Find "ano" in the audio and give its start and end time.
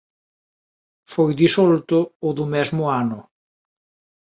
3.03-3.19